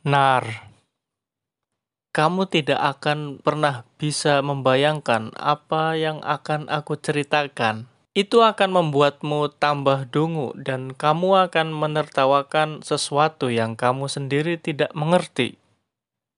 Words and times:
Nar, 0.00 0.72
kamu 2.16 2.48
tidak 2.48 2.80
akan 2.80 3.36
pernah 3.36 3.84
bisa 4.00 4.40
membayangkan 4.40 5.28
apa 5.36 5.92
yang 5.92 6.24
akan 6.24 6.72
aku 6.72 6.96
ceritakan. 6.96 7.84
Itu 8.16 8.40
akan 8.40 8.80
membuatmu 8.80 9.60
tambah 9.60 10.08
dungu 10.08 10.56
dan 10.56 10.96
kamu 10.96 11.44
akan 11.44 11.76
menertawakan 11.76 12.80
sesuatu 12.80 13.52
yang 13.52 13.76
kamu 13.76 14.08
sendiri 14.08 14.56
tidak 14.56 14.88
mengerti. 14.96 15.60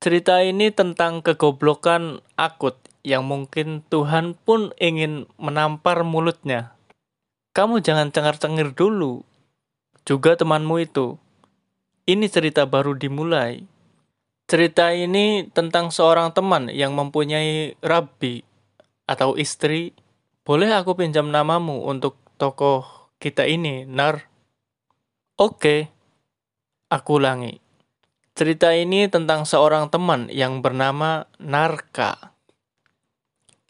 Cerita 0.03 0.43
ini 0.43 0.75
tentang 0.75 1.23
kegoblokan 1.23 2.19
akut 2.35 2.75
yang 3.07 3.23
mungkin 3.23 3.87
Tuhan 3.87 4.35
pun 4.43 4.75
ingin 4.83 5.31
menampar 5.39 6.03
mulutnya. 6.03 6.75
Kamu 7.55 7.79
jangan 7.79 8.11
cengar-cengir 8.11 8.75
dulu. 8.75 9.23
Juga 10.03 10.35
temanmu 10.35 10.83
itu. 10.83 11.22
Ini 12.03 12.27
cerita 12.27 12.67
baru 12.67 12.99
dimulai. 12.99 13.63
Cerita 14.51 14.91
ini 14.91 15.47
tentang 15.55 15.95
seorang 15.95 16.35
teman 16.35 16.67
yang 16.67 16.99
mempunyai 16.99 17.79
rabbi 17.79 18.43
atau 19.07 19.39
istri. 19.39 19.95
Boleh 20.43 20.75
aku 20.75 20.99
pinjam 20.99 21.31
namamu 21.31 21.87
untuk 21.87 22.19
tokoh 22.43 23.07
kita 23.23 23.47
ini, 23.47 23.87
Nar? 23.87 24.27
Oke, 25.39 25.95
aku 26.91 27.23
ulangi. 27.23 27.63
Cerita 28.35 28.75
ini 28.75 29.07
tentang 29.07 29.47
seorang 29.47 29.87
teman 29.87 30.27
yang 30.27 30.59
bernama 30.59 31.31
Narka. 31.39 32.35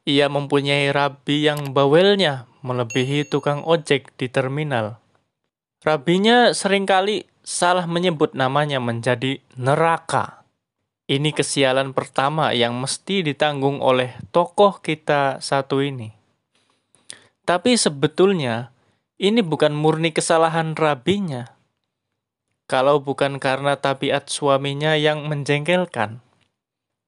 Ia 0.09 0.33
mempunyai 0.33 0.89
rabi 0.89 1.45
yang 1.45 1.77
bawelnya 1.77 2.49
melebihi 2.65 3.29
tukang 3.29 3.61
ojek 3.61 4.17
di 4.17 4.33
terminal. 4.33 5.05
Rabinya 5.85 6.57
sering 6.57 6.89
kali 6.89 7.29
salah 7.43 7.91
menyebut 7.91 8.33
namanya 8.39 8.79
menjadi 8.79 9.43
neraka. 9.59 10.47
Ini 11.11 11.35
kesialan 11.35 11.93
pertama 11.93 12.55
yang 12.55 12.79
mesti 12.79 13.27
ditanggung 13.27 13.83
oleh 13.83 14.17
tokoh 14.31 14.81
kita 14.81 15.43
satu 15.43 15.83
ini. 15.83 16.15
Tapi 17.43 17.75
sebetulnya 17.75 18.71
ini 19.19 19.43
bukan 19.43 19.75
murni 19.75 20.15
kesalahan 20.15 20.73
rabinya. 20.79 21.59
Kalau 22.71 23.03
bukan 23.03 23.37
karena 23.37 23.77
tabiat 23.77 24.33
suaminya 24.33 24.97
yang 24.97 25.29
menjengkelkan. 25.29 26.25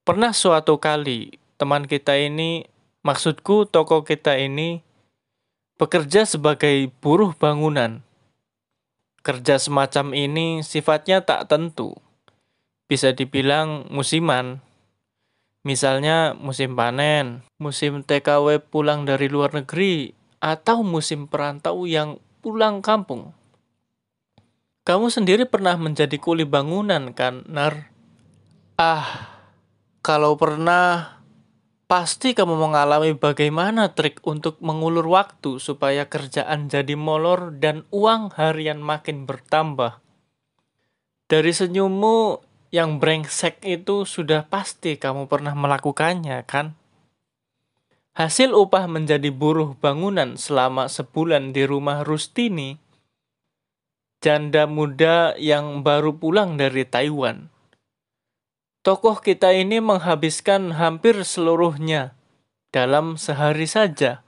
Pernah 0.05 0.35
suatu 0.35 0.77
kali 0.77 1.41
teman 1.57 1.89
kita 1.89 2.13
ini, 2.13 2.69
maksudku 3.01 3.65
tokoh 3.65 4.05
kita 4.05 4.37
ini, 4.37 4.85
bekerja 5.81 6.29
sebagai 6.29 6.93
buruh 7.01 7.33
bangunan 7.33 8.04
Kerja 9.25 9.57
semacam 9.57 10.13
ini 10.13 10.61
sifatnya 10.61 11.25
tak 11.25 11.49
tentu. 11.49 11.97
Bisa 12.85 13.09
dibilang 13.09 13.89
musiman. 13.89 14.61
Misalnya 15.65 16.37
musim 16.37 16.77
panen, 16.77 17.41
musim 17.57 18.05
TKW 18.05 18.61
pulang 18.69 19.01
dari 19.09 19.25
luar 19.25 19.49
negeri, 19.57 20.13
atau 20.37 20.85
musim 20.85 21.25
perantau 21.25 21.89
yang 21.89 22.21
pulang 22.45 22.85
kampung. 22.85 23.33
Kamu 24.85 25.09
sendiri 25.09 25.49
pernah 25.49 25.73
menjadi 25.73 26.21
kuli 26.21 26.45
bangunan 26.45 27.09
kan, 27.17 27.41
Nar? 27.49 27.89
Ah, 28.77 29.33
kalau 30.05 30.37
pernah, 30.37 31.14
Pasti 31.85 32.33
kamu 32.33 32.57
mengalami 32.57 33.13
bagaimana 33.13 33.93
trik 33.93 34.17
untuk 34.25 34.57
mengulur 34.57 35.05
waktu 35.05 35.61
supaya 35.61 36.09
kerjaan 36.09 36.65
jadi 36.65 36.97
molor 36.97 37.53
dan 37.61 37.85
uang 37.93 38.33
harian 38.33 38.81
makin 38.81 39.29
bertambah. 39.29 40.01
Dari 41.29 41.53
senyummu 41.53 42.41
yang 42.73 42.97
brengsek 42.97 43.61
itu 43.61 44.01
sudah 44.01 44.49
pasti 44.49 44.97
kamu 44.97 45.29
pernah 45.29 45.53
melakukannya, 45.53 46.41
kan? 46.49 46.73
Hasil 48.17 48.57
upah 48.57 48.89
menjadi 48.89 49.29
buruh 49.29 49.77
bangunan 49.77 50.41
selama 50.41 50.89
sebulan 50.89 51.53
di 51.53 51.69
rumah 51.69 52.01
Rustini, 52.01 52.81
janda 54.25 54.65
muda 54.65 55.37
yang 55.37 55.85
baru 55.85 56.17
pulang 56.17 56.57
dari 56.57 56.81
Taiwan 56.81 57.54
Tokoh 58.85 59.17
kita 59.17 59.49
ini 59.49 59.81
menghabiskan 59.81 60.69
hampir 60.77 61.17
seluruhnya 61.25 62.13
dalam 62.69 63.17
sehari 63.17 63.65
saja. 63.65 64.21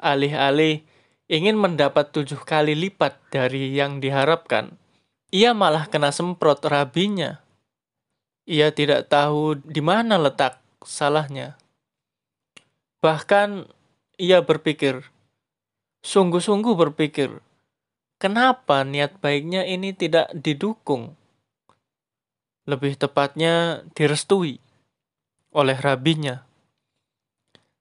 Alih-alih 0.00 0.80
ingin 1.28 1.60
mendapat 1.60 2.16
tujuh 2.16 2.40
kali 2.48 2.72
lipat 2.72 3.20
dari 3.28 3.76
yang 3.76 4.00
diharapkan, 4.00 4.80
ia 5.28 5.52
malah 5.52 5.84
kena 5.84 6.16
semprot 6.16 6.64
rabinya. 6.64 7.44
Ia 8.48 8.72
tidak 8.72 9.12
tahu 9.12 9.60
di 9.60 9.84
mana 9.84 10.16
letak 10.16 10.56
salahnya. 10.80 11.60
Bahkan 13.04 13.68
ia 14.16 14.40
berpikir, 14.40 15.12
sungguh-sungguh 16.00 16.72
berpikir, 16.72 17.44
kenapa 18.16 18.80
niat 18.80 19.20
baiknya 19.20 19.68
ini 19.68 19.92
tidak 19.92 20.32
didukung? 20.32 21.20
Lebih 22.66 22.98
tepatnya 22.98 23.86
direstui 23.94 24.58
oleh 25.54 25.78
rabinya. 25.78 26.42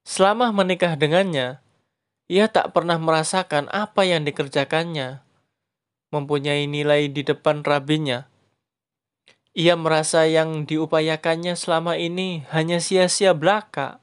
Selama 0.05 0.53
menikah 0.53 0.93
dengannya, 0.93 1.57
ia 2.29 2.45
tak 2.49 2.77
pernah 2.77 3.01
merasakan 3.01 3.65
apa 3.73 4.05
yang 4.05 4.21
dikerjakannya, 4.21 5.25
mempunyai 6.13 6.69
nilai 6.69 7.09
di 7.09 7.25
depan 7.25 7.65
rabinya. 7.65 8.29
Ia 9.57 9.73
merasa 9.73 10.29
yang 10.29 10.69
diupayakannya 10.69 11.57
selama 11.57 11.97
ini 11.97 12.45
hanya 12.53 12.77
sia-sia 12.77 13.33
belaka. 13.33 13.97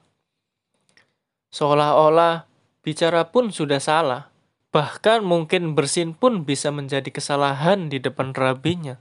Seolah-olah 1.55 2.49
bicara 2.83 3.31
pun 3.31 3.55
sudah 3.55 3.79
salah, 3.79 4.33
bahkan 4.75 5.23
mungkin 5.23 5.77
bersin 5.77 6.11
pun 6.11 6.43
bisa 6.43 6.73
menjadi 6.73 7.07
kesalahan 7.07 7.87
di 7.87 8.03
depan 8.03 8.35
rabinya. 8.35 8.99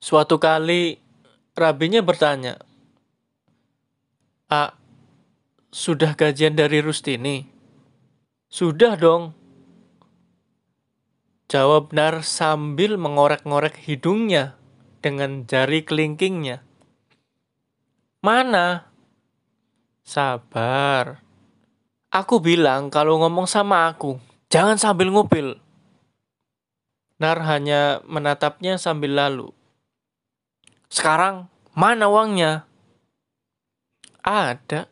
Suatu 0.00 0.40
kali 0.40 0.96
rabinya 1.52 2.00
bertanya, 2.00 2.56
"A, 4.48 4.72
sudah 5.68 6.16
gajian 6.16 6.56
dari 6.56 6.80
Rustini?" 6.80 7.44
"Sudah 8.48 8.96
dong." 8.96 9.36
Jawab 11.52 11.92
Nar 11.92 12.24
sambil 12.24 12.96
mengorek-ngorek 12.96 13.76
hidungnya 13.84 14.56
dengan 15.04 15.44
jari 15.44 15.84
kelingkingnya. 15.84 16.64
"Mana?" 18.24 18.88
"Sabar. 20.00 21.20
Aku 22.08 22.40
bilang 22.40 22.88
kalau 22.88 23.20
ngomong 23.20 23.44
sama 23.44 23.84
aku, 23.84 24.16
jangan 24.48 24.80
sambil 24.80 25.12
ngupil." 25.12 25.60
Nar 27.20 27.44
hanya 27.44 28.00
menatapnya 28.08 28.80
sambil 28.80 29.12
lalu. 29.12 29.59
Sekarang 30.90 31.46
mana 31.70 32.10
uangnya? 32.10 32.66
Ada. 34.26 34.90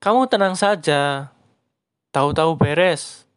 Kamu 0.00 0.24
tenang 0.24 0.56
saja. 0.56 1.28
Tahu-tahu 2.10 2.56
beres. 2.56 3.28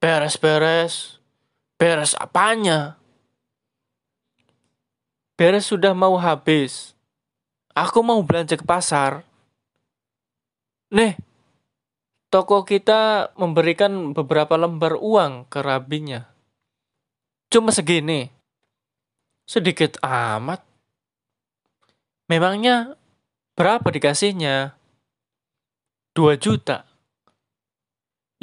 Beres-beres. 0.00 1.20
Beres 1.76 2.16
apanya? 2.16 2.96
Beres 5.36 5.68
sudah 5.68 5.92
mau 5.92 6.16
habis. 6.16 6.96
Aku 7.76 8.02
mau 8.02 8.18
belanja 8.24 8.58
ke 8.58 8.66
pasar. 8.66 9.22
Nih, 10.90 11.14
toko 12.32 12.64
kita 12.64 13.30
memberikan 13.36 14.16
beberapa 14.16 14.56
lembar 14.56 14.96
uang 14.96 15.46
ke 15.46 15.60
rabinya. 15.60 16.26
Cuma 17.52 17.70
segini. 17.70 18.37
Sedikit 19.48 19.96
amat. 20.04 20.60
Memangnya 22.28 23.00
berapa 23.56 23.88
dikasihnya? 23.88 24.76
Dua 26.12 26.36
juta. 26.36 26.84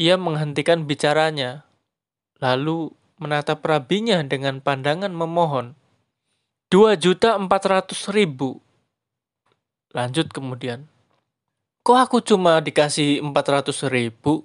Ia 0.01 0.17
menghentikan 0.17 0.89
bicaranya, 0.89 1.61
lalu 2.41 2.89
menatap 3.21 3.61
rabinya 3.61 4.25
dengan 4.25 4.57
pandangan 4.65 5.13
memohon. 5.13 5.77
Dua 6.73 6.97
juta 6.97 7.37
empat 7.37 7.69
ratus 7.69 8.09
ribu. 8.09 8.57
Lanjut 9.93 10.33
kemudian. 10.33 10.89
Kok 11.85 11.97
aku 12.01 12.17
cuma 12.25 12.57
dikasih 12.65 13.21
empat 13.21 13.45
ratus 13.61 13.85
ribu? 13.93 14.41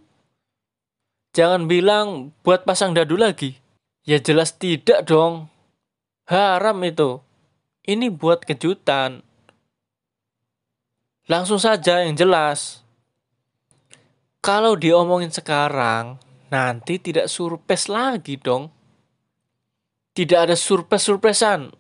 Jangan 1.33 1.65
bilang 1.65 2.37
buat 2.45 2.69
pasang 2.69 2.93
dadu 2.93 3.17
lagi. 3.17 3.57
Ya 4.05 4.21
jelas 4.21 4.53
tidak 4.61 5.09
dong. 5.09 5.49
Haram 6.31 6.79
itu. 6.87 7.19
Ini 7.83 8.07
buat 8.07 8.47
kejutan. 8.47 9.27
Langsung 11.27 11.59
saja 11.59 12.07
yang 12.07 12.15
jelas. 12.15 12.87
Kalau 14.39 14.79
diomongin 14.79 15.35
sekarang, 15.35 16.23
nanti 16.47 17.03
tidak 17.03 17.27
surpes 17.27 17.91
lagi 17.91 18.39
dong. 18.39 18.71
Tidak 20.15 20.39
ada 20.39 20.55
surpres-surpresan. 20.55 21.75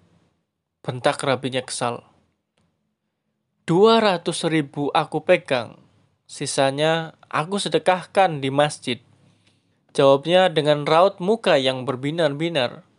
Bentak 0.82 1.23
rabinya 1.23 1.62
kesal. 1.62 2.03
Dua 3.62 4.03
ratus 4.03 4.50
ribu 4.50 4.91
aku 4.91 5.23
pegang. 5.23 5.79
Sisanya 6.26 7.14
aku 7.31 7.62
sedekahkan 7.62 8.43
di 8.43 8.50
masjid. 8.50 8.99
Jawabnya 9.94 10.50
dengan 10.50 10.91
raut 10.91 11.23
muka 11.23 11.55
yang 11.55 11.87
berbinar-binar 11.87 12.89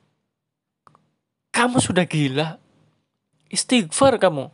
kamu 1.52 1.84
sudah 1.84 2.08
gila. 2.08 2.56
Istighfar 3.52 4.16
kamu. 4.16 4.48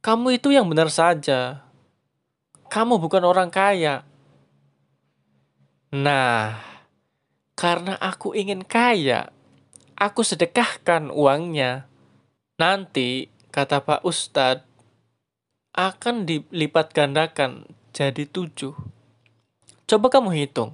Kamu 0.00 0.32
itu 0.32 0.48
yang 0.48 0.64
benar 0.64 0.88
saja. 0.88 1.60
Kamu 2.72 2.96
bukan 2.96 3.20
orang 3.28 3.52
kaya. 3.52 4.08
Nah, 5.92 6.56
karena 7.52 8.00
aku 8.00 8.32
ingin 8.32 8.64
kaya, 8.64 9.28
aku 9.98 10.24
sedekahkan 10.24 11.12
uangnya. 11.12 11.84
Nanti, 12.56 13.28
kata 13.52 13.84
Pak 13.84 14.00
Ustadz, 14.06 14.64
akan 15.76 16.24
dilipat 16.24 16.96
gandakan 16.96 17.68
jadi 17.92 18.24
tujuh. 18.24 18.72
Coba 19.84 20.06
kamu 20.08 20.32
hitung. 20.32 20.72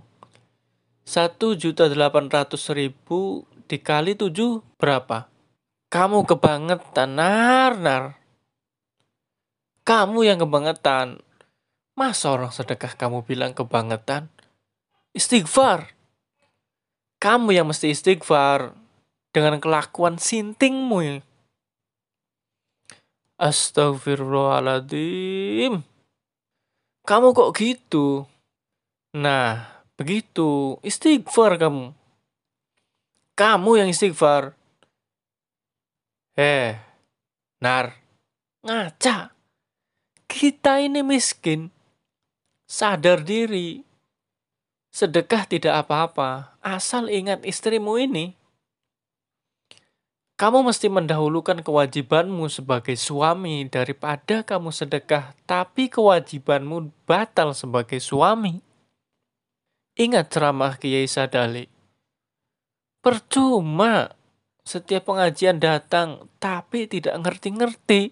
1.800.000 1.09 3.56
dikali 3.67 4.15
tujuh 4.15 4.63
berapa? 4.79 5.27
Kamu 5.91 6.23
kebangetan, 6.27 7.15
nar, 7.15 7.79
nar. 7.79 8.19
Kamu 9.87 10.27
yang 10.27 10.43
kebangetan. 10.43 11.23
Masa 11.95 12.35
orang 12.35 12.51
sedekah 12.51 12.99
kamu 12.99 13.23
bilang 13.23 13.55
kebangetan? 13.55 14.27
Istighfar. 15.15 15.95
Kamu 17.23 17.55
yang 17.55 17.71
mesti 17.71 17.95
istighfar 17.95 18.75
dengan 19.31 19.63
kelakuan 19.63 20.19
sintingmu. 20.19 21.23
Astagfirullahaladzim. 23.39 25.87
Kamu 27.07 27.27
kok 27.31 27.55
gitu? 27.55 28.27
Nah, 29.15 29.71
begitu. 29.95 30.83
Istighfar 30.83 31.63
kamu. 31.63 31.95
Kamu 33.37 33.77
yang 33.77 33.93
istighfar. 33.93 34.57
Eh, 36.41 36.81
Nar, 37.61 37.93
ngaca. 38.65 39.37
Kita 40.25 40.81
ini 40.81 41.05
miskin 41.05 41.69
sadar 42.65 43.21
diri. 43.21 43.85
Sedekah 44.89 45.45
tidak 45.45 45.85
apa-apa, 45.85 46.57
asal 46.65 47.13
ingat 47.13 47.45
istrimu 47.45 48.01
ini. 48.01 48.33
Kamu 50.41 50.65
mesti 50.65 50.89
mendahulukan 50.89 51.61
kewajibanmu 51.61 52.49
sebagai 52.49 52.97
suami 52.97 53.69
daripada 53.69 54.41
kamu 54.41 54.73
sedekah, 54.73 55.37
tapi 55.45 55.93
kewajibanmu 55.93 56.89
batal 57.05 57.53
sebagai 57.53 58.01
suami. 58.01 58.65
Ingat 60.01 60.33
ceramah 60.33 60.81
Kiai 60.81 61.05
Sadali. 61.05 61.76
Percuma 63.07 64.11
setiap 64.67 65.15
pengajian 65.15 65.63
datang, 65.63 66.27
tapi 66.43 66.91
tidak 66.91 67.15
ngerti-ngerti. 67.23 68.11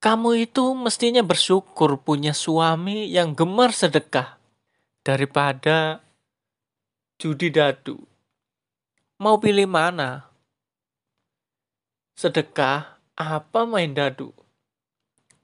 Kamu 0.00 0.40
itu 0.40 0.72
mestinya 0.72 1.20
bersyukur 1.20 2.00
punya 2.00 2.32
suami 2.32 3.12
yang 3.12 3.36
gemar 3.36 3.76
sedekah 3.76 4.40
daripada 5.04 6.00
judi 7.20 7.52
dadu. 7.52 8.00
Mau 9.20 9.36
pilih 9.36 9.68
mana? 9.68 10.32
Sedekah 12.16 12.96
apa 13.12 13.60
main 13.68 13.92
dadu? 13.92 14.32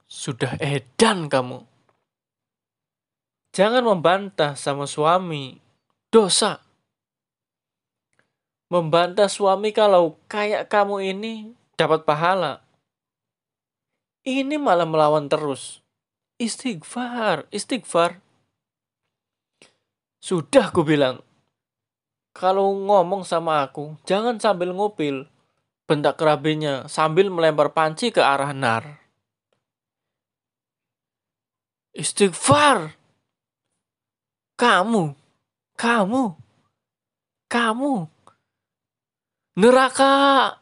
Sudah 0.09 0.57
edan 0.57 1.29
kamu. 1.29 1.61
Jangan 3.53 3.85
membantah 3.85 4.57
sama 4.57 4.89
suami. 4.89 5.61
Dosa. 6.09 6.68
Membantah 8.69 9.27
suami 9.27 9.73
kalau 9.73 10.15
kayak 10.29 10.69
kamu 10.69 11.17
ini 11.17 11.33
dapat 11.73 12.05
pahala 12.05 12.61
ini 14.29 14.59
malah 14.59 14.85
melawan 14.85 15.31
terus. 15.31 15.81
Istighfar, 16.39 17.49
istighfar. 17.51 18.21
Sudah 20.19 20.69
ku 20.69 20.83
bilang. 20.83 21.23
Kalau 22.35 22.71
ngomong 22.71 23.25
sama 23.25 23.65
aku, 23.65 23.97
jangan 24.05 24.39
sambil 24.39 24.71
ngupil. 24.71 25.27
Bentak 25.89 26.21
kerabinya 26.21 26.85
sambil 26.85 27.33
melempar 27.33 27.73
panci 27.73 28.13
ke 28.13 28.21
arah 28.21 28.53
nar. 28.53 29.01
Istighfar. 31.97 32.93
Kamu, 34.59 35.15
kamu, 35.73 36.23
kamu. 37.49 37.93
Neraka. 39.59 40.55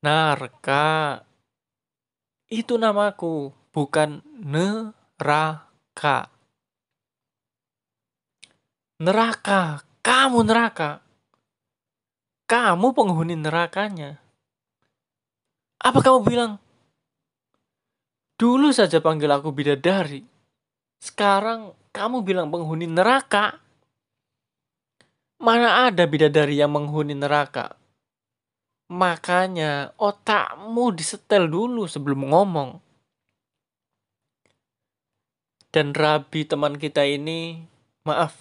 Narka. 0.00 1.20
Itu 2.48 2.80
namaku, 2.80 3.52
bukan 3.68 4.24
neraka. 4.40 6.32
Neraka, 8.96 9.84
kamu 10.00 10.40
neraka. 10.40 11.04
Kamu 12.48 12.96
penghuni 12.96 13.36
nerakanya. 13.36 14.16
Apa 15.84 16.00
kamu 16.00 16.24
bilang? 16.24 16.52
Dulu 18.40 18.72
saja 18.72 19.04
panggil 19.04 19.28
aku 19.28 19.52
bidadari. 19.52 20.24
Sekarang 20.96 21.76
kamu 21.92 22.24
bilang 22.24 22.48
penghuni 22.48 22.88
neraka. 22.88 23.60
Mana 25.42 25.90
ada 25.90 26.06
bidadari 26.06 26.62
yang 26.62 26.70
menghuni 26.70 27.18
neraka? 27.18 27.74
Makanya 28.86 29.90
otakmu 29.98 30.94
disetel 30.94 31.50
dulu 31.50 31.90
sebelum 31.90 32.30
ngomong. 32.30 32.78
Dan 35.74 35.98
Rabi 35.98 36.46
teman 36.46 36.78
kita 36.78 37.02
ini, 37.02 37.58
maaf, 38.06 38.38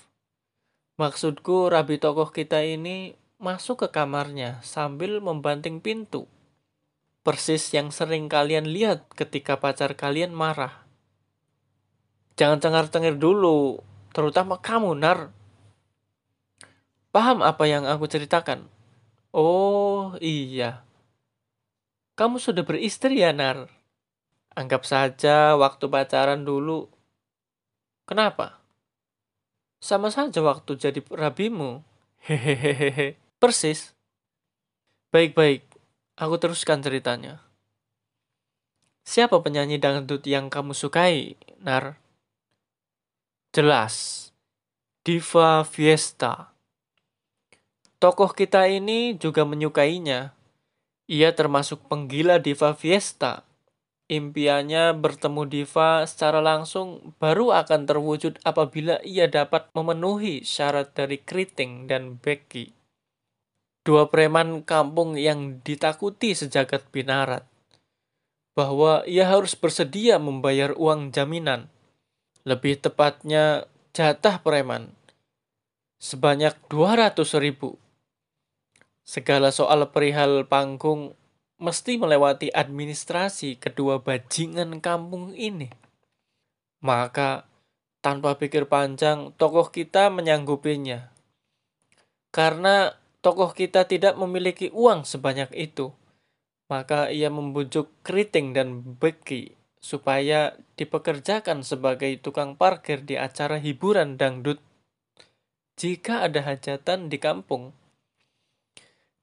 maksudku 1.01 1.73
Rabi 1.73 1.97
tokoh 1.97 2.29
kita 2.29 2.61
ini 2.61 3.17
masuk 3.41 3.81
ke 3.81 3.87
kamarnya 3.89 4.61
sambil 4.61 5.25
membanting 5.25 5.81
pintu. 5.81 6.29
Persis 7.25 7.65
yang 7.73 7.89
sering 7.89 8.29
kalian 8.29 8.69
lihat 8.69 9.09
ketika 9.17 9.57
pacar 9.57 9.97
kalian 9.97 10.37
marah. 10.37 10.85
Jangan 12.37 12.61
cengar-cengir 12.61 13.17
dulu, 13.17 13.81
terutama 14.13 14.61
kamu, 14.61 14.93
Nar. 15.01 15.40
Paham 17.11 17.43
apa 17.43 17.67
yang 17.67 17.83
aku 17.83 18.07
ceritakan? 18.07 18.71
Oh, 19.35 20.15
iya. 20.23 20.83
Kamu 22.15 22.39
sudah 22.39 22.63
beristri 22.63 23.19
ya, 23.19 23.35
Nar? 23.35 23.67
Anggap 24.55 24.83
saja 24.87 25.55
waktu 25.59 25.91
pacaran 25.91 26.47
dulu. 26.47 26.87
Kenapa? 28.07 28.59
Sama 29.79 30.11
saja 30.11 30.39
waktu 30.43 30.75
jadi 30.75 30.99
rabimu. 31.03 31.83
Hehehehe. 32.23 33.15
Persis. 33.39 33.95
Baik-baik, 35.11 35.67
aku 36.15 36.35
teruskan 36.39 36.79
ceritanya. 36.79 37.43
Siapa 39.03 39.41
penyanyi 39.41 39.81
dangdut 39.81 40.23
yang 40.29 40.47
kamu 40.47 40.71
sukai, 40.71 41.35
Nar? 41.59 41.97
Jelas. 43.51 44.29
Diva 45.03 45.65
Fiesta. 45.65 46.50
Tokoh 48.01 48.33
kita 48.33 48.65
ini 48.65 49.13
juga 49.13 49.45
menyukainya. 49.45 50.33
Ia 51.05 51.37
termasuk 51.37 51.85
penggila 51.85 52.41
Diva 52.41 52.73
Fiesta. 52.73 53.45
Impiannya 54.09 54.97
bertemu 54.97 55.45
Diva 55.45 56.01
secara 56.09 56.41
langsung 56.41 57.13
baru 57.21 57.53
akan 57.53 57.85
terwujud 57.85 58.41
apabila 58.41 58.97
ia 59.05 59.29
dapat 59.29 59.69
memenuhi 59.77 60.41
syarat 60.41 60.97
dari 60.97 61.21
Kriting 61.21 61.85
dan 61.85 62.17
Becky. 62.17 62.73
Dua 63.85 64.09
preman 64.09 64.65
kampung 64.65 65.13
yang 65.13 65.61
ditakuti 65.61 66.33
sejagat 66.33 66.89
binarat. 66.89 67.45
Bahwa 68.57 69.05
ia 69.05 69.29
harus 69.29 69.53
bersedia 69.53 70.17
membayar 70.17 70.73
uang 70.73 71.13
jaminan. 71.13 71.69
Lebih 72.49 72.81
tepatnya 72.81 73.69
jatah 73.93 74.41
preman. 74.41 74.89
Sebanyak 76.01 76.57
200 76.65 77.13
ribu 77.37 77.77
Segala 79.01 79.49
soal 79.49 79.89
perihal 79.89 80.45
panggung 80.45 81.17
mesti 81.61 81.97
melewati 82.01 82.49
administrasi 82.49 83.61
kedua 83.61 84.01
bajingan 84.01 84.81
kampung 84.81 85.33
ini. 85.37 85.69
Maka, 86.81 87.45
tanpa 88.01 88.33
pikir 88.37 88.65
panjang, 88.65 89.33
tokoh 89.37 89.69
kita 89.69 90.09
menyanggupinya. 90.09 91.13
Karena 92.33 92.97
tokoh 93.21 93.53
kita 93.53 93.85
tidak 93.85 94.17
memiliki 94.17 94.73
uang 94.73 95.05
sebanyak 95.05 95.53
itu. 95.53 95.93
Maka 96.71 97.13
ia 97.13 97.29
membujuk 97.29 97.91
Keriting 98.01 98.57
dan 98.57 98.81
Beki 98.81 99.53
supaya 99.81 100.55
dipekerjakan 100.77 101.65
sebagai 101.65 102.13
tukang 102.21 102.53
parkir 102.53 103.01
di 103.01 103.17
acara 103.17 103.57
hiburan 103.57 104.15
dangdut 104.15 104.61
jika 105.81 106.29
ada 106.29 106.45
hajatan 106.45 107.09
di 107.09 107.17
kampung. 107.17 107.73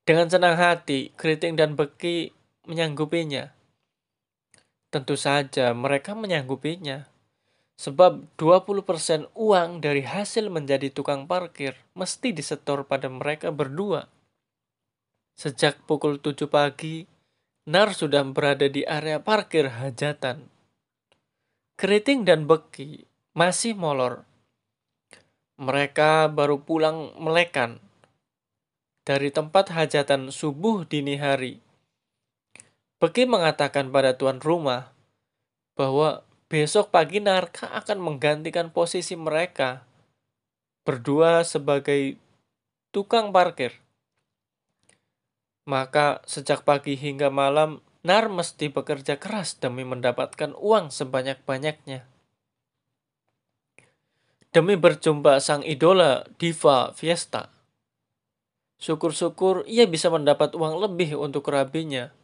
Dengan 0.09 0.25
senang 0.33 0.57
hati, 0.57 1.13
Keriting 1.21 1.53
dan 1.61 1.77
Beki 1.77 2.33
menyanggupinya. 2.65 3.53
Tentu 4.89 5.21
saja 5.21 5.77
mereka 5.77 6.17
menyanggupinya. 6.17 7.05
Sebab 7.77 8.25
20% 8.41 9.29
uang 9.37 9.85
dari 9.85 10.01
hasil 10.01 10.49
menjadi 10.49 10.89
tukang 10.89 11.29
parkir 11.29 11.77
mesti 11.93 12.33
disetor 12.33 12.89
pada 12.89 13.13
mereka 13.13 13.53
berdua. 13.53 14.09
Sejak 15.37 15.77
pukul 15.85 16.17
7 16.25 16.49
pagi, 16.49 17.05
Nar 17.69 17.93
sudah 17.93 18.25
berada 18.25 18.65
di 18.65 18.89
area 18.89 19.21
parkir 19.21 19.69
hajatan. 19.69 20.49
Keriting 21.77 22.25
dan 22.25 22.49
Beki 22.49 23.05
masih 23.37 23.77
molor. 23.77 24.25
Mereka 25.61 26.33
baru 26.33 26.65
pulang 26.65 27.13
melekan 27.21 27.85
dari 29.09 29.33
tempat 29.33 29.73
hajatan 29.73 30.29
subuh 30.29 30.85
dini 30.85 31.17
hari. 31.17 31.65
Beki 33.01 33.25
mengatakan 33.25 33.89
pada 33.89 34.21
tuan 34.21 34.37
rumah 34.37 34.93
bahwa 35.73 36.29
besok 36.53 36.93
pagi 36.93 37.25
Narka 37.25 37.73
akan 37.73 38.05
menggantikan 38.05 38.69
posisi 38.69 39.17
mereka 39.17 39.89
berdua 40.85 41.41
sebagai 41.41 42.21
tukang 42.93 43.33
parkir. 43.33 43.81
Maka 45.65 46.21
sejak 46.29 46.69
pagi 46.69 46.93
hingga 47.01 47.33
malam, 47.33 47.81
Nar 48.05 48.29
mesti 48.29 48.69
bekerja 48.69 49.17
keras 49.17 49.57
demi 49.57 49.89
mendapatkan 49.89 50.53
uang 50.57 50.93
sebanyak-banyaknya. 50.93 52.05
Demi 54.49 54.81
berjumpa 54.81 55.41
sang 55.45 55.61
idola 55.65 56.25
Diva 56.41 56.93
Fiesta. 56.97 57.58
Syukur-syukur 58.79 59.67
ia 59.67 59.91
bisa 59.91 60.07
mendapat 60.07 60.55
uang 60.55 60.79
lebih 60.79 61.19
untuk 61.19 61.51
rabinya. 61.51 62.15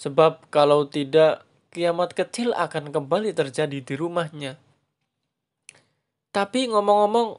Sebab 0.00 0.48
kalau 0.48 0.88
tidak, 0.88 1.44
kiamat 1.68 2.16
kecil 2.16 2.56
akan 2.56 2.88
kembali 2.88 3.36
terjadi 3.36 3.84
di 3.84 3.94
rumahnya. 3.94 4.56
Tapi 6.32 6.72
ngomong-ngomong, 6.72 7.36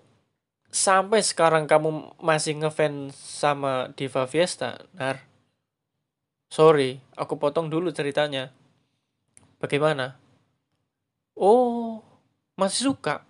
sampai 0.69 1.25
sekarang 1.25 1.65
kamu 1.65 2.21
masih 2.21 2.61
ngefans 2.61 3.17
sama 3.17 3.89
Diva 3.97 4.29
Fiesta, 4.29 4.85
Nar? 4.93 5.25
Sorry, 6.53 7.01
aku 7.17 7.41
potong 7.41 7.73
dulu 7.73 7.89
ceritanya. 7.89 8.53
Bagaimana? 9.57 10.19
Oh, 11.33 12.05
masih 12.53 12.93
suka? 12.93 13.25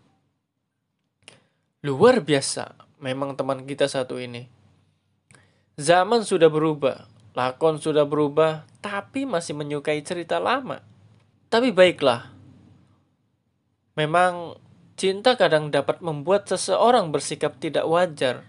Luar 1.82 2.20
biasa, 2.20 2.76
memang 3.00 3.38
teman 3.40 3.64
kita 3.64 3.88
satu 3.88 4.20
ini. 4.20 4.61
Zaman 5.82 6.22
sudah 6.22 6.54
berubah, 6.54 7.10
lakon 7.34 7.82
sudah 7.82 8.06
berubah, 8.06 8.70
tapi 8.86 9.26
masih 9.26 9.58
menyukai 9.58 10.06
cerita 10.06 10.38
lama. 10.38 10.86
Tapi 11.50 11.74
baiklah, 11.74 12.30
memang 13.98 14.62
Cinta 15.02 15.34
kadang 15.34 15.74
dapat 15.74 15.98
membuat 16.06 16.46
seseorang 16.46 17.10
bersikap 17.10 17.58
tidak 17.58 17.90
wajar, 17.90 18.46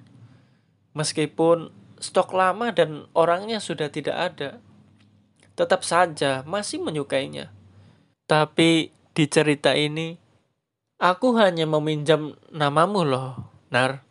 meskipun 0.92 1.72
stok 1.96 2.36
lama 2.36 2.68
dan 2.76 3.08
orangnya 3.16 3.56
sudah 3.56 3.88
tidak 3.88 4.12
ada. 4.20 4.60
Tetap 5.56 5.80
saja 5.80 6.44
masih 6.44 6.84
menyukainya. 6.84 7.48
Tapi 8.28 8.92
di 9.16 9.24
cerita 9.32 9.72
ini, 9.72 10.12
aku 11.00 11.32
hanya 11.40 11.64
meminjam 11.64 12.36
namamu 12.52 13.00
loh, 13.00 13.48
Nar. 13.72 14.04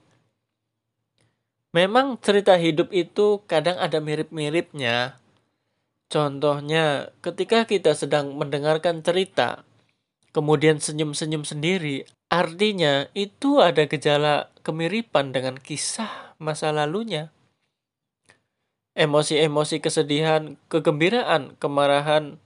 Memang 1.72 2.20
cerita 2.20 2.60
hidup 2.60 2.92
itu 2.92 3.44
kadang 3.48 3.80
ada 3.80 4.04
mirip-miripnya. 4.04 5.20
Contohnya, 6.12 7.16
ketika 7.24 7.64
kita 7.64 7.96
sedang 7.96 8.36
mendengarkan 8.36 9.00
cerita, 9.00 9.64
kemudian 10.36 10.84
senyum-senyum 10.84 11.48
sendiri, 11.48 12.04
Artinya, 12.32 13.12
itu 13.12 13.60
ada 13.60 13.84
gejala 13.92 14.48
kemiripan 14.64 15.36
dengan 15.36 15.60
kisah 15.60 16.32
masa 16.40 16.72
lalunya. 16.72 17.28
Emosi-emosi 18.96 19.84
kesedihan, 19.84 20.56
kegembiraan, 20.72 21.60
kemarahan, 21.60 22.40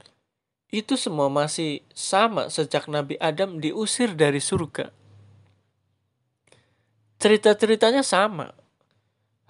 itu 0.74 0.98
semua 0.98 1.30
masih 1.30 1.86
sama 1.94 2.50
sejak 2.50 2.90
Nabi 2.90 3.14
Adam 3.22 3.62
diusir 3.62 4.18
dari 4.18 4.42
surga. 4.42 4.90
Cerita-ceritanya 7.22 8.02
sama, 8.02 8.58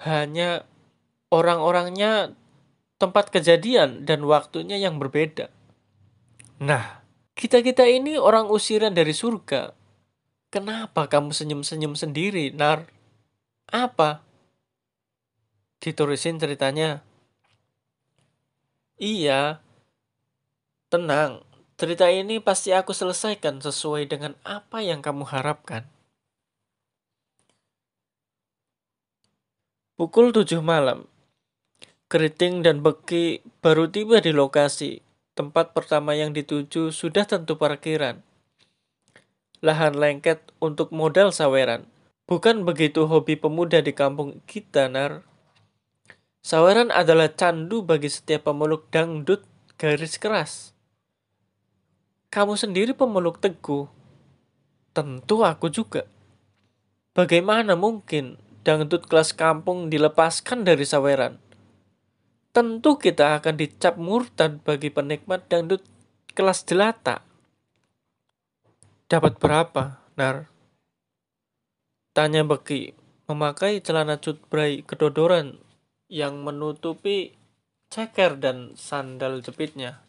hanya 0.04 0.68
orang-orangnya, 1.32 2.36
tempat 3.00 3.32
kejadian, 3.32 4.04
dan 4.04 4.24
waktunya 4.28 4.76
yang 4.76 5.00
berbeda. 5.00 5.52
Nah, 6.60 7.04
kita-kita 7.36 7.88
ini 7.88 8.16
orang 8.20 8.48
usiran 8.48 8.96
dari 8.96 9.12
surga, 9.12 9.76
Kenapa 10.56 11.12
kamu 11.12 11.36
senyum-senyum 11.36 12.00
sendiri, 12.00 12.56
Nar? 12.56 12.88
Apa? 13.68 14.24
Ditulisin 15.84 16.40
ceritanya. 16.40 17.04
Iya. 18.96 19.60
Tenang, 20.88 21.44
cerita 21.76 22.08
ini 22.08 22.40
pasti 22.40 22.72
aku 22.72 22.96
selesaikan 22.96 23.60
sesuai 23.60 24.08
dengan 24.08 24.40
apa 24.48 24.80
yang 24.80 25.04
kamu 25.04 25.28
harapkan. 25.28 25.84
Pukul 29.96 30.36
7 30.36 30.60
malam. 30.60 31.08
Keriting 32.12 32.62
dan 32.62 32.84
Beki 32.84 33.44
baru 33.64 33.88
tiba 33.88 34.20
di 34.20 34.36
lokasi. 34.36 35.00
Tempat 35.36 35.72
pertama 35.72 36.16
yang 36.16 36.36
dituju 36.36 36.92
sudah 36.92 37.24
tentu 37.24 37.56
parkiran 37.56 38.24
lahan 39.66 39.98
lengket 39.98 40.54
untuk 40.62 40.94
modal 40.94 41.34
saweran. 41.34 41.90
Bukan 42.30 42.66
begitu 42.66 43.10
hobi 43.10 43.34
pemuda 43.34 43.82
di 43.82 43.98
kampung 43.98 44.42
kita, 44.46 44.86
Nar. 44.90 45.26
Saweran 46.46 46.94
adalah 46.94 47.34
candu 47.34 47.82
bagi 47.82 48.10
setiap 48.10 48.50
pemeluk 48.50 48.90
dangdut 48.94 49.42
garis 49.82 50.22
keras. 50.22 50.78
Kamu 52.30 52.54
sendiri 52.54 52.94
pemeluk 52.94 53.42
teguh. 53.42 53.90
Tentu 54.94 55.42
aku 55.42 55.74
juga. 55.74 56.06
Bagaimana 57.18 57.74
mungkin 57.74 58.38
dangdut 58.66 59.06
kelas 59.06 59.38
kampung 59.38 59.94
dilepaskan 59.94 60.66
dari 60.66 60.82
saweran? 60.84 61.38
Tentu 62.50 62.98
kita 62.98 63.38
akan 63.38 63.56
dicap 63.62 64.02
murtad 64.02 64.66
bagi 64.66 64.90
penikmat 64.90 65.46
dangdut 65.46 65.86
kelas 66.34 66.66
jelata. 66.66 67.22
Dapat 69.06 69.38
berapa, 69.38 70.02
Nar? 70.18 70.50
Tanya 72.16 72.42
Beki, 72.42 72.98
memakai 73.30 73.86
celana 73.86 74.18
cutbray 74.18 74.82
kedodoran 74.82 75.62
yang 76.10 76.42
menutupi 76.42 77.38
ceker 77.94 78.40
dan 78.42 78.74
sandal 78.74 79.46
jepitnya. 79.46 80.02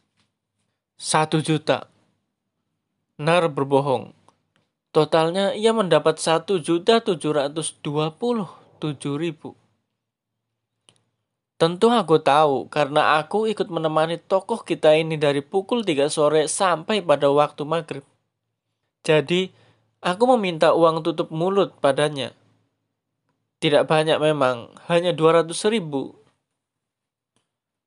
Satu 0.96 1.44
juta. 1.44 1.92
Nar 3.20 3.52
berbohong. 3.52 4.16
Totalnya 4.96 5.52
ia 5.52 5.76
mendapat 5.76 6.16
satu 6.16 6.56
juta 6.56 7.04
tujuh 7.04 7.36
ratus 7.36 7.76
dua 7.84 8.16
puluh 8.16 8.48
tujuh 8.80 9.20
ribu. 9.20 9.52
Tentu 11.60 11.92
aku 11.92 12.16
tahu 12.16 12.72
karena 12.72 13.20
aku 13.20 13.44
ikut 13.44 13.68
menemani 13.68 14.16
tokoh 14.16 14.64
kita 14.64 14.96
ini 14.96 15.20
dari 15.20 15.44
pukul 15.44 15.84
3 15.84 16.08
sore 16.08 16.48
sampai 16.48 17.04
pada 17.04 17.28
waktu 17.28 17.68
maghrib. 17.68 18.04
Jadi, 19.04 19.52
aku 20.00 20.36
meminta 20.36 20.72
uang 20.72 21.04
tutup 21.04 21.28
mulut 21.28 21.76
padanya. 21.80 22.32
Tidak 23.60 23.88
banyak 23.88 24.16
memang, 24.20 24.68
hanya 24.88 25.16
200 25.16 25.52
ribu. 25.72 26.12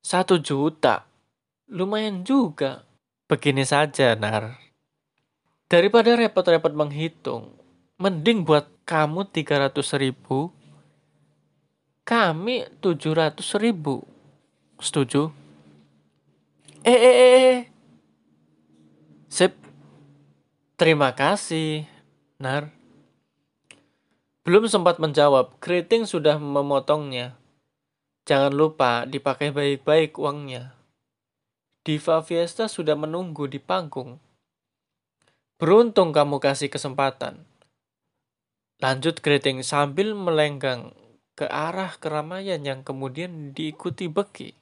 Satu 0.02 0.38
juta. 0.38 1.06
Lumayan 1.70 2.26
juga. 2.26 2.82
Begini 3.30 3.62
saja, 3.62 4.18
Nar. 4.18 4.69
Daripada 5.70 6.18
repot-repot 6.18 6.74
menghitung, 6.74 7.54
mending 7.94 8.42
buat 8.42 8.66
kamu 8.82 9.30
300 9.30 10.02
ribu, 10.02 10.50
kami 12.02 12.66
700 12.82 13.38
ribu. 13.62 14.02
Setuju? 14.82 15.30
Eh, 16.82 16.90
eh, 16.90 17.14
eh, 17.14 17.32
eh. 17.38 17.60
Sip, 19.30 19.54
Terima 20.80 21.12
kasih, 21.12 21.84
Nar. 22.40 22.72
Belum 24.48 24.64
sempat 24.64 24.96
menjawab, 24.96 25.60
Keriting 25.60 26.08
sudah 26.08 26.40
memotongnya. 26.40 27.36
Jangan 28.24 28.48
lupa 28.56 29.04
dipakai 29.04 29.52
baik-baik 29.52 30.16
uangnya. 30.16 30.72
Diva 31.84 32.24
Fiesta 32.24 32.64
sudah 32.64 32.96
menunggu 32.96 33.44
di 33.44 33.60
panggung. 33.60 34.16
Beruntung 35.60 36.16
kamu 36.16 36.40
kasih 36.40 36.72
kesempatan. 36.72 37.44
Lanjut 38.80 39.20
greeting 39.20 39.60
sambil 39.60 40.16
melenggang 40.16 40.96
ke 41.36 41.44
arah 41.44 42.00
keramaian 42.00 42.64
yang 42.64 42.80
kemudian 42.80 43.52
diikuti 43.52 44.08
Beki. 44.08 44.56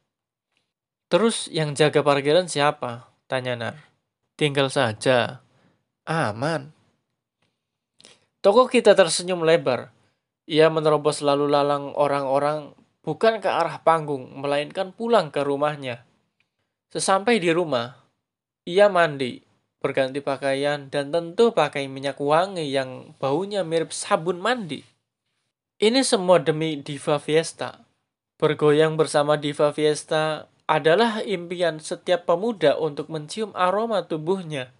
Terus 1.06 1.46
yang 1.54 1.78
jaga 1.78 2.02
parkiran 2.02 2.50
siapa? 2.50 3.14
Tanya 3.30 3.54
Nar. 3.54 3.78
Tinggal 4.34 4.74
saja. 4.74 5.38
Aman. 6.02 6.74
Toko 8.42 8.66
kita 8.66 8.98
tersenyum 8.98 9.46
lebar. 9.46 9.94
Ia 10.50 10.66
menerobos 10.66 11.22
lalu 11.22 11.46
lalang 11.46 11.94
orang-orang 11.94 12.74
bukan 13.06 13.38
ke 13.38 13.46
arah 13.46 13.86
panggung, 13.86 14.34
melainkan 14.34 14.90
pulang 14.90 15.30
ke 15.30 15.46
rumahnya. 15.46 16.02
Sesampai 16.90 17.38
di 17.38 17.54
rumah, 17.54 18.02
ia 18.66 18.90
mandi, 18.90 19.47
berganti 19.78 20.18
pakaian, 20.18 20.90
dan 20.90 21.10
tentu 21.14 21.54
pakai 21.54 21.86
minyak 21.86 22.18
wangi 22.18 22.66
yang 22.68 23.14
baunya 23.22 23.62
mirip 23.62 23.94
sabun 23.94 24.42
mandi. 24.42 24.82
Ini 25.78 26.02
semua 26.02 26.42
demi 26.42 26.78
Diva 26.82 27.22
Fiesta. 27.22 27.86
Bergoyang 28.38 28.98
bersama 28.98 29.38
Diva 29.38 29.70
Fiesta 29.70 30.50
adalah 30.66 31.22
impian 31.22 31.78
setiap 31.78 32.26
pemuda 32.26 32.76
untuk 32.76 33.08
mencium 33.08 33.54
aroma 33.54 34.04
tubuhnya 34.04 34.74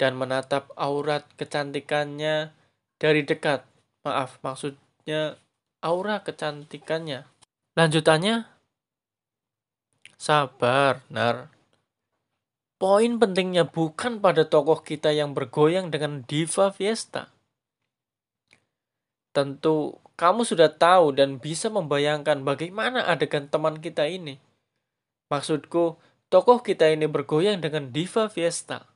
dan 0.00 0.16
menatap 0.16 0.72
aurat 0.80 1.28
kecantikannya 1.36 2.56
dari 2.96 3.20
dekat. 3.20 3.68
Maaf, 4.00 4.40
maksudnya 4.40 5.36
aura 5.84 6.24
kecantikannya. 6.24 7.28
Lanjutannya, 7.76 8.48
Sabar, 10.16 11.04
Nar. 11.12 11.59
Poin 12.80 13.20
pentingnya 13.20 13.68
bukan 13.68 14.24
pada 14.24 14.48
tokoh 14.48 14.80
kita 14.80 15.12
yang 15.12 15.36
bergoyang 15.36 15.92
dengan 15.92 16.24
diva 16.24 16.72
fiesta. 16.72 17.28
Tentu 19.36 20.00
kamu 20.16 20.48
sudah 20.48 20.72
tahu 20.72 21.12
dan 21.12 21.36
bisa 21.36 21.68
membayangkan 21.68 22.40
bagaimana 22.40 23.04
adegan 23.04 23.52
teman 23.52 23.84
kita 23.84 24.08
ini. 24.08 24.40
Maksudku, 25.28 26.00
tokoh 26.32 26.64
kita 26.64 26.88
ini 26.88 27.04
bergoyang 27.04 27.60
dengan 27.60 27.92
diva 27.92 28.32
fiesta. 28.32 28.88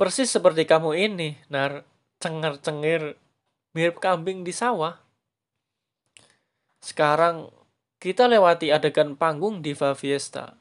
Persis 0.00 0.32
seperti 0.32 0.64
kamu 0.64 0.96
ini, 0.96 1.36
Nar, 1.52 1.84
cengar-cengir, 2.24 3.20
mirip 3.76 4.00
kambing 4.00 4.48
di 4.48 4.56
sawah. 4.56 4.96
Sekarang 6.80 7.52
kita 7.96 8.28
lewati 8.28 8.72
adegan 8.72 9.16
panggung 9.16 9.64
Diva 9.64 9.96
Fiesta. 9.96 10.56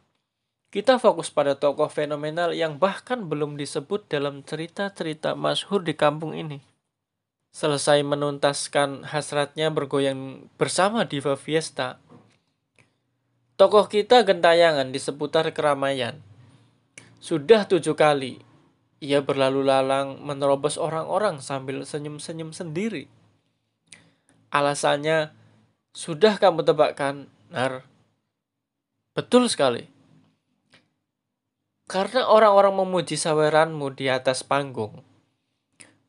Kita 0.75 0.99
fokus 0.99 1.31
pada 1.31 1.55
tokoh 1.55 1.87
fenomenal 1.87 2.51
yang 2.51 2.75
bahkan 2.75 3.31
belum 3.31 3.55
disebut 3.55 4.11
dalam 4.11 4.43
cerita-cerita 4.43 5.31
masyhur 5.31 5.79
di 5.79 5.95
kampung 5.95 6.35
ini. 6.35 6.59
Selesai 7.55 8.03
menuntaskan 8.03 9.07
hasratnya 9.07 9.71
bergoyang 9.71 10.51
bersama 10.59 11.07
Diva 11.07 11.39
Fiesta, 11.39 11.95
tokoh 13.55 13.87
kita 13.87 14.27
gentayangan 14.27 14.91
di 14.91 14.99
seputar 14.99 15.47
keramaian. 15.55 16.19
Sudah 17.23 17.63
tujuh 17.63 17.95
kali, 17.95 18.43
ia 18.99 19.23
berlalu 19.23 19.63
lalang 19.63 20.19
menerobos 20.27 20.75
orang-orang 20.75 21.39
sambil 21.39 21.87
senyum-senyum 21.87 22.51
sendiri. 22.51 23.07
Alasannya, 24.51 25.31
sudah 25.95 26.35
kamu 26.35 26.67
tebakkan, 26.67 27.31
Nar? 27.47 27.87
Betul 29.15 29.47
sekali. 29.47 29.94
Karena 31.85 32.25
orang-orang 32.25 32.81
memuji 32.81 33.13
saweranmu 33.13 33.93
di 33.93 34.09
atas 34.09 34.41
panggung. 34.41 35.05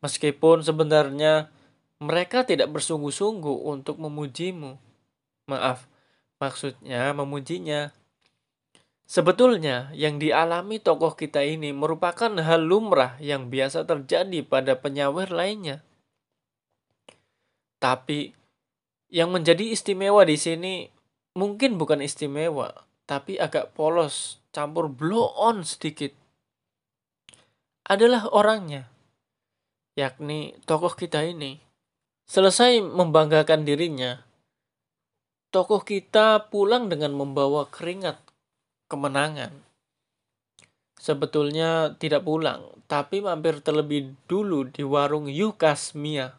Meskipun 0.01 0.65
sebenarnya 0.65 1.53
mereka 2.01 2.45
tidak 2.49 2.73
bersungguh-sungguh 2.73 3.69
untuk 3.69 4.01
memujimu. 4.01 4.77
Maaf, 5.49 5.85
maksudnya 6.41 7.13
memujinya. 7.13 7.93
Sebetulnya 9.07 9.95
yang 9.95 10.19
dialami 10.19 10.83
tokoh 10.83 11.15
kita 11.15 11.39
ini 11.45 11.71
merupakan 11.71 12.33
hal 12.43 12.67
lumrah 12.67 13.15
yang 13.23 13.53
biasa 13.53 13.87
terjadi 13.87 14.43
pada 14.43 14.75
penyawer 14.83 15.31
lainnya. 15.31 15.87
Tapi 17.79 18.35
yang 19.07 19.31
menjadi 19.31 19.63
istimewa 19.71 20.27
di 20.27 20.35
sini 20.35 20.75
mungkin 21.39 21.79
bukan 21.79 22.03
istimewa, 22.03 22.75
tapi 23.07 23.39
agak 23.39 23.73
polos, 23.73 24.43
campur 24.51 24.91
blow 24.91 25.31
on 25.39 25.63
sedikit. 25.63 26.11
Adalah 27.87 28.27
orangnya, 28.35 28.91
yakni 29.95 30.59
tokoh 30.67 30.99
kita 30.99 31.23
ini. 31.23 31.63
Selesai 32.27 32.83
membanggakan 32.83 33.63
dirinya, 33.63 34.27
tokoh 35.55 35.87
kita 35.87 36.51
pulang 36.51 36.91
dengan 36.91 37.15
membawa 37.15 37.71
keringat 37.71 38.19
kemenangan. 38.91 39.55
Sebetulnya 40.99 41.95
tidak 42.03 42.27
pulang, 42.27 42.67
tapi 42.91 43.23
mampir 43.23 43.63
terlebih 43.63 44.19
dulu 44.27 44.67
di 44.67 44.83
warung 44.83 45.31
Yukasmia. 45.31 46.35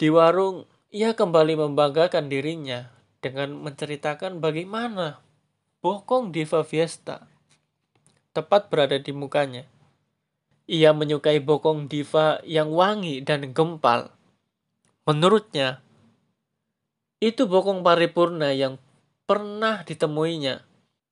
Di 0.00 0.08
warung 0.08 0.64
ia 0.88 1.12
kembali 1.12 1.60
membanggakan 1.60 2.32
dirinya 2.32 3.01
dengan 3.22 3.54
menceritakan 3.54 4.42
bagaimana 4.42 5.22
bokong 5.78 6.34
Diva 6.34 6.66
Fiesta 6.66 7.30
tepat 8.34 8.68
berada 8.72 8.98
di 8.98 9.14
mukanya. 9.14 9.68
Ia 10.66 10.90
menyukai 10.90 11.38
bokong 11.38 11.86
Diva 11.86 12.40
yang 12.42 12.74
wangi 12.74 13.20
dan 13.22 13.54
gempal. 13.54 14.10
Menurutnya, 15.04 15.84
itu 17.22 17.46
bokong 17.46 17.84
paripurna 17.86 18.50
yang 18.56 18.80
pernah 19.28 19.84
ditemuinya. 19.86 20.64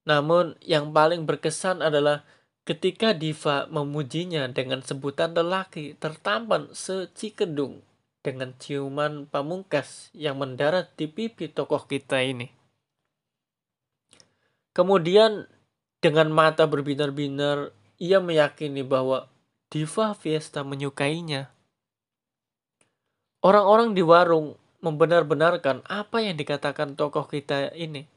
Namun 0.09 0.57
yang 0.65 0.91
paling 0.97 1.29
berkesan 1.29 1.85
adalah 1.85 2.25
ketika 2.65 3.13
Diva 3.13 3.69
memujinya 3.69 4.49
dengan 4.49 4.81
sebutan 4.81 5.37
lelaki 5.37 5.95
tertampan 6.01 6.73
secikedung 6.73 7.85
dengan 8.21 8.53
ciuman 8.57 9.25
pamungkas 9.29 10.13
yang 10.13 10.37
mendarat 10.37 10.93
di 10.97 11.09
pipi 11.09 11.49
tokoh 11.49 11.89
kita 11.89 12.21
ini. 12.21 12.53
Kemudian 14.77 15.49
dengan 16.01 16.33
mata 16.33 16.65
berbinar-binar, 16.65 17.73
ia 18.01 18.23
meyakini 18.23 18.81
bahwa 18.81 19.29
Diva 19.69 20.17
Fiesta 20.17 20.65
menyukainya. 20.65 21.53
Orang-orang 23.41 23.97
di 23.97 24.03
warung 24.05 24.57
membenar-benarkan 24.81 25.85
apa 25.89 26.25
yang 26.25 26.37
dikatakan 26.37 26.97
tokoh 26.97 27.29
kita 27.29 27.73
ini. 27.77 28.09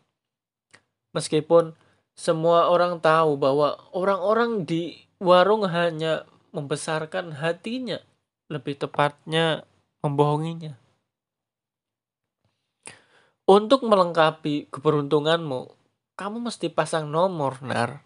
Meskipun 1.11 1.75
semua 2.15 2.71
orang 2.71 2.99
tahu 2.99 3.35
bahwa 3.35 3.79
orang-orang 3.91 4.63
di 4.63 5.03
warung 5.19 5.67
hanya 5.67 6.27
membesarkan 6.53 7.39
hatinya, 7.39 7.99
lebih 8.51 8.77
tepatnya 8.77 9.65
membohonginya. 10.03 10.75
Untuk 13.47 13.87
melengkapi 13.87 14.67
keberuntunganmu, 14.67 15.71
kamu 16.19 16.37
mesti 16.47 16.67
pasang 16.67 17.07
nomor, 17.07 17.63
Nar. 17.63 18.03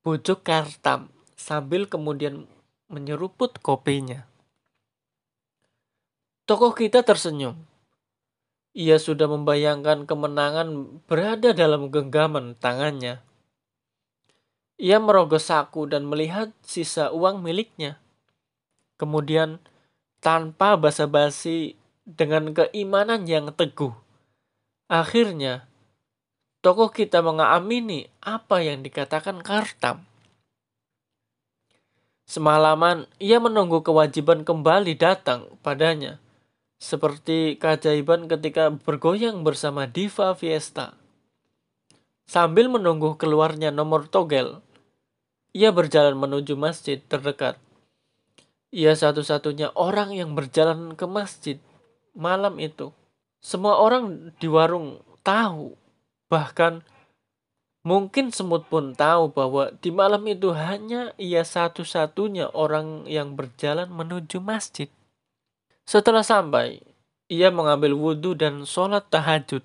Bujuk 0.00 0.42
Kartam 0.42 1.12
sambil 1.36 1.84
kemudian 1.86 2.48
menyeruput 2.88 3.60
kopinya. 3.60 4.24
Tokoh 6.46 6.72
kita 6.72 7.02
tersenyum. 7.02 7.58
Ia 8.76 9.00
sudah 9.00 9.26
membayangkan 9.26 10.04
kemenangan 10.04 11.00
berada 11.08 11.56
dalam 11.56 11.88
genggaman 11.88 12.54
tangannya. 12.60 13.24
Ia 14.76 15.00
merogoh 15.00 15.40
saku 15.40 15.88
dan 15.88 16.04
melihat 16.04 16.52
sisa 16.60 17.08
uang 17.08 17.40
miliknya. 17.40 17.96
Kemudian 19.00 19.58
tanpa 20.26 20.74
basa-basi 20.74 21.78
dengan 22.02 22.50
keimanan 22.50 23.30
yang 23.30 23.54
teguh. 23.54 23.94
Akhirnya, 24.90 25.70
tokoh 26.66 26.90
kita 26.90 27.22
mengamini 27.22 28.10
apa 28.18 28.58
yang 28.58 28.82
dikatakan 28.82 29.38
Kartam. 29.46 30.02
Semalaman 32.26 33.06
ia 33.22 33.38
menunggu 33.38 33.86
kewajiban 33.86 34.42
kembali 34.42 34.98
datang 34.98 35.46
padanya, 35.62 36.18
seperti 36.82 37.54
keajaiban 37.54 38.26
ketika 38.26 38.74
bergoyang 38.74 39.46
bersama 39.46 39.86
Diva 39.86 40.34
Fiesta. 40.34 40.98
Sambil 42.26 42.66
menunggu 42.66 43.14
keluarnya 43.14 43.70
nomor 43.70 44.10
togel, 44.10 44.58
ia 45.54 45.70
berjalan 45.70 46.18
menuju 46.18 46.58
masjid 46.58 46.98
terdekat. 46.98 47.62
Ia 48.76 48.92
satu-satunya 48.92 49.72
orang 49.72 50.12
yang 50.12 50.36
berjalan 50.36 50.92
ke 50.92 51.08
masjid 51.08 51.56
malam 52.12 52.60
itu. 52.60 52.92
Semua 53.40 53.80
orang 53.80 54.36
di 54.36 54.52
warung 54.52 55.00
tahu, 55.24 55.72
bahkan 56.28 56.84
mungkin 57.88 58.28
semut 58.36 58.68
pun 58.68 58.92
tahu 58.92 59.32
bahwa 59.32 59.72
di 59.80 59.88
malam 59.88 60.20
itu 60.28 60.52
hanya 60.52 61.16
ia 61.16 61.40
satu-satunya 61.40 62.52
orang 62.52 63.08
yang 63.08 63.32
berjalan 63.32 63.88
menuju 63.88 64.44
masjid. 64.44 64.92
Setelah 65.88 66.20
sampai, 66.20 66.84
ia 67.32 67.48
mengambil 67.48 67.96
wudhu 67.96 68.36
dan 68.36 68.68
sholat 68.68 69.08
tahajud. 69.08 69.64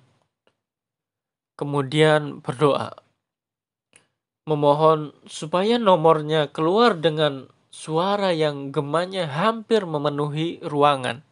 Kemudian 1.60 2.40
berdoa, 2.40 2.96
memohon 4.48 5.12
supaya 5.28 5.76
nomornya 5.76 6.48
keluar 6.48 6.96
dengan 6.96 7.52
suara 7.72 8.36
yang 8.36 8.68
gemanya 8.68 9.24
hampir 9.26 9.88
memenuhi 9.88 10.60
ruangan. 10.60 11.24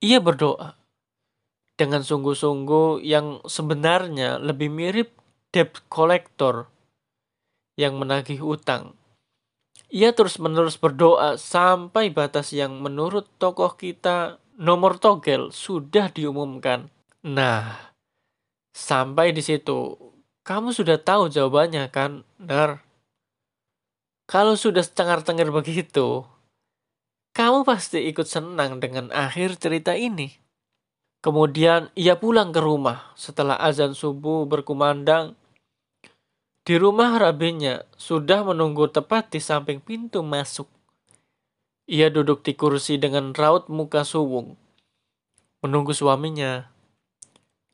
Ia 0.00 0.16
berdoa 0.16 0.80
dengan 1.76 2.00
sungguh-sungguh 2.00 3.04
yang 3.04 3.44
sebenarnya 3.44 4.40
lebih 4.40 4.72
mirip 4.72 5.12
debt 5.52 5.84
collector 5.92 6.72
yang 7.76 8.00
menagih 8.00 8.40
utang. 8.40 8.96
Ia 9.92 10.16
terus-menerus 10.16 10.80
berdoa 10.80 11.36
sampai 11.36 12.08
batas 12.08 12.56
yang 12.56 12.80
menurut 12.80 13.28
tokoh 13.36 13.76
kita 13.76 14.40
nomor 14.56 14.96
togel 14.96 15.52
sudah 15.52 16.08
diumumkan. 16.08 16.88
Nah, 17.26 17.92
sampai 18.72 19.36
di 19.36 19.44
situ 19.44 19.96
kamu 20.44 20.72
sudah 20.72 20.96
tahu 20.96 21.28
jawabannya 21.28 21.92
kan, 21.92 22.24
Nar? 22.40 22.89
Kalau 24.30 24.54
sudah 24.54 24.86
cengar-cengir 24.86 25.50
begitu, 25.50 26.22
kamu 27.34 27.66
pasti 27.66 28.06
ikut 28.06 28.30
senang 28.30 28.78
dengan 28.78 29.10
akhir 29.10 29.58
cerita 29.58 29.98
ini. 29.98 30.30
Kemudian 31.18 31.90
ia 31.98 32.14
pulang 32.14 32.54
ke 32.54 32.62
rumah 32.62 33.10
setelah 33.18 33.58
azan 33.58 33.90
subuh 33.90 34.46
berkumandang. 34.46 35.34
Di 36.62 36.78
rumah 36.78 37.18
rabinya 37.18 37.82
sudah 37.98 38.46
menunggu 38.46 38.86
tepat 38.86 39.34
di 39.34 39.42
samping 39.42 39.82
pintu 39.82 40.22
masuk. 40.22 40.70
Ia 41.90 42.06
duduk 42.06 42.46
di 42.46 42.54
kursi 42.54 43.02
dengan 43.02 43.34
raut 43.34 43.66
muka 43.66 44.06
suwung, 44.06 44.54
menunggu 45.58 45.90
suaminya 45.90 46.70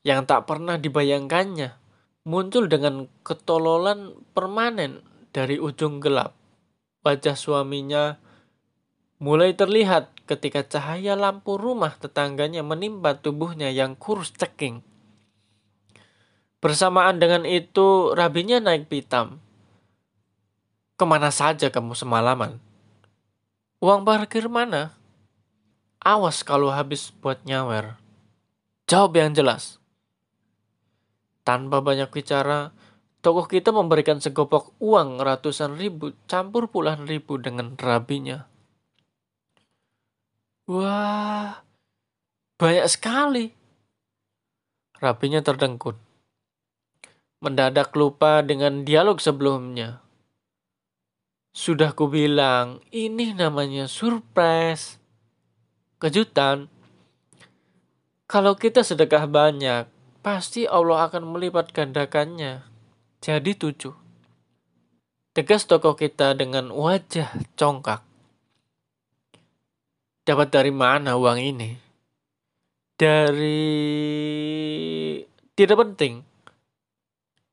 yang 0.01 0.25
tak 0.25 0.49
pernah 0.49 0.81
dibayangkannya 0.81 1.77
muncul 2.25 2.65
dengan 2.65 3.05
ketololan 3.21 4.17
permanen 4.33 5.05
dari 5.29 5.61
ujung 5.61 6.01
gelap. 6.01 6.36
Wajah 7.07 7.39
suaminya 7.39 8.19
mulai 9.15 9.55
terlihat 9.55 10.11
ketika 10.27 10.59
cahaya 10.67 11.15
lampu 11.15 11.55
rumah 11.55 11.95
tetangganya 11.95 12.67
menimpa 12.67 13.15
tubuhnya 13.15 13.71
yang 13.71 13.95
kurus 13.95 14.35
ceking. 14.35 14.83
Bersamaan 16.59 17.15
dengan 17.15 17.47
itu, 17.47 18.11
rabinya 18.11 18.59
naik 18.59 18.91
pitam. 18.91 19.39
Ke 20.99 21.07
mana 21.07 21.31
saja 21.31 21.71
kamu 21.71 21.95
semalaman? 21.95 22.59
Uang 23.79 24.03
parkir 24.03 24.51
mana? 24.51 24.91
Awas 26.03 26.43
kalau 26.43 26.75
habis 26.75 27.15
buat 27.23 27.39
nyawer. 27.47 27.95
Jawab 28.91 29.15
yang 29.15 29.31
jelas. 29.31 29.79
Tanpa 31.47 31.79
banyak 31.79 32.11
bicara, 32.11 32.75
tokoh 33.27 33.43
kita 33.43 33.75
memberikan 33.75 34.23
segopok 34.23 34.71
uang 34.79 35.19
ratusan 35.19 35.75
ribu 35.75 36.15
campur 36.31 36.71
puluhan 36.71 37.03
ribu 37.03 37.35
dengan 37.35 37.75
rabinya. 37.75 38.47
Wah, 40.71 41.59
banyak 42.55 42.87
sekali. 42.87 43.51
Rapinya 45.03 45.43
terdengkut. 45.43 45.99
Mendadak 47.43 47.91
lupa 47.99 48.39
dengan 48.47 48.87
dialog 48.87 49.19
sebelumnya. 49.19 49.99
Sudah 51.51 51.91
kubilang, 51.91 52.79
ini 52.95 53.35
namanya 53.35 53.91
surprise. 53.91 55.03
Kejutan. 55.99 56.71
Kalau 58.23 58.55
kita 58.55 58.87
sedekah 58.87 59.27
banyak, 59.27 59.83
pasti 60.23 60.63
Allah 60.63 61.11
akan 61.11 61.35
melipat 61.35 61.75
gandakannya. 61.75 62.76
Jadi 63.17 63.57
tujuh. 63.57 63.93
Tegas 65.33 65.65
tokoh 65.69 65.93
kita 65.93 66.33
dengan 66.33 66.69
wajah 66.73 67.29
congkak. 67.57 68.01
Dapat 70.25 70.49
dari 70.49 70.73
mana 70.73 71.15
uang 71.15 71.39
ini? 71.39 71.71
Dari 72.97 73.61
tidak 75.57 75.77
penting. 75.81 76.21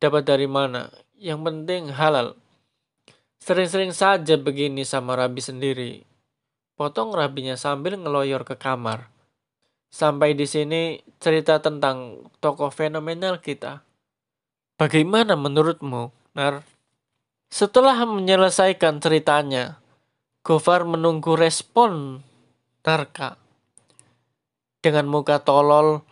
Dapat 0.01 0.23
dari 0.29 0.45
mana? 0.45 0.93
Yang 1.17 1.41
penting 1.45 1.83
halal. 1.93 2.37
Sering-sering 3.41 3.93
saja 3.93 4.41
begini 4.41 4.85
sama 4.85 5.17
Rabi 5.17 5.41
sendiri. 5.41 5.93
Potong 6.77 7.13
Rabinya 7.13 7.55
sambil 7.55 7.97
ngeloyor 8.01 8.45
ke 8.45 8.57
kamar. 8.57 9.13
Sampai 9.93 10.35
di 10.35 10.49
sini 10.49 10.99
cerita 11.23 11.63
tentang 11.63 12.27
tokoh 12.43 12.73
fenomenal 12.73 13.39
kita. 13.39 13.85
Bagaimana 14.75 15.39
menurutmu, 15.39 16.11
Nar? 16.35 16.67
Setelah 17.47 17.95
menyelesaikan 18.03 18.99
ceritanya, 18.99 19.79
Gofar 20.43 20.83
menunggu 20.83 21.39
respon 21.39 22.27
Narka. 22.83 23.39
Dengan 24.83 25.07
muka 25.07 25.39
tolol, 25.47 26.03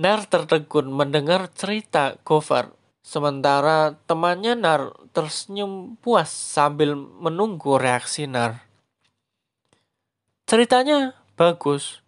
Nar 0.00 0.24
tertegun 0.24 0.88
mendengar 0.88 1.52
cerita 1.52 2.16
Gofar. 2.24 2.72
Sementara 3.04 3.92
temannya 4.08 4.56
Nar 4.56 4.96
tersenyum 5.12 6.00
puas 6.00 6.32
sambil 6.32 6.96
menunggu 6.96 7.76
reaksi 7.76 8.24
Nar. 8.24 8.64
Ceritanya 10.48 11.20
bagus. 11.36 12.00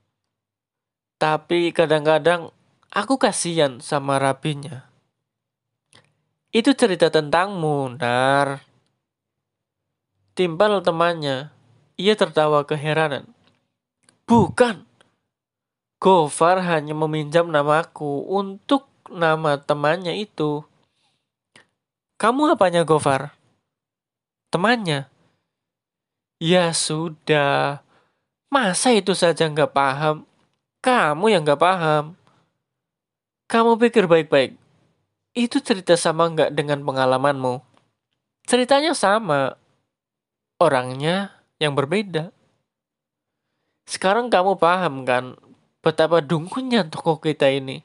Tapi 1.20 1.68
kadang-kadang 1.76 2.48
aku 2.88 3.20
kasihan 3.20 3.76
sama 3.84 4.16
rabinya. 4.16 4.91
Itu 6.52 6.76
cerita 6.76 7.08
tentangmu, 7.08 7.96
Nar. 7.96 8.60
Timpal 10.36 10.84
temannya. 10.84 11.48
Ia 11.96 12.12
tertawa 12.12 12.68
keheranan. 12.68 13.24
Bukan. 14.28 14.84
Gofar 15.96 16.60
hanya 16.60 16.92
meminjam 16.92 17.48
namaku 17.48 18.28
untuk 18.28 18.84
nama 19.08 19.56
temannya 19.56 20.12
itu. 20.20 20.60
Kamu 22.20 22.52
apanya 22.52 22.84
Gofar? 22.84 23.32
Temannya. 24.52 25.08
Ya 26.36 26.68
sudah. 26.76 27.80
Masa 28.52 28.92
itu 28.92 29.16
saja 29.16 29.48
nggak 29.48 29.72
paham? 29.72 30.28
Kamu 30.84 31.32
yang 31.32 31.48
nggak 31.48 31.64
paham. 31.64 32.12
Kamu 33.48 33.80
pikir 33.80 34.04
baik-baik. 34.04 34.61
Itu 35.32 35.64
cerita 35.64 35.96
sama 35.96 36.28
nggak 36.28 36.52
dengan 36.52 36.84
pengalamanmu? 36.84 37.64
Ceritanya 38.44 38.92
sama. 38.92 39.56
Orangnya 40.60 41.32
yang 41.56 41.72
berbeda. 41.72 42.36
Sekarang 43.88 44.28
kamu 44.28 44.60
paham 44.60 45.08
kan 45.08 45.40
betapa 45.80 46.20
dungkunya 46.20 46.84
toko 46.84 47.16
kita 47.16 47.48
ini? 47.48 47.80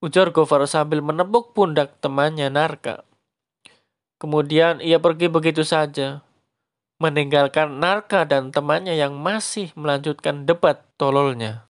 Ujar 0.00 0.32
Gofar 0.32 0.64
sambil 0.64 1.04
menepuk 1.04 1.52
pundak 1.52 2.00
temannya 2.00 2.48
Narka. 2.48 3.04
Kemudian 4.16 4.80
ia 4.80 4.96
pergi 4.98 5.28
begitu 5.28 5.62
saja, 5.68 6.24
meninggalkan 6.96 7.76
Narka 7.76 8.24
dan 8.24 8.50
temannya 8.50 8.96
yang 8.96 9.14
masih 9.20 9.68
melanjutkan 9.76 10.48
debat 10.48 10.80
tololnya. 10.96 11.68